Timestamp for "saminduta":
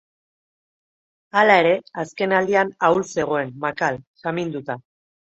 4.23-4.79